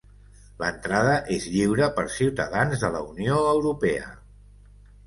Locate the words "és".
1.35-1.45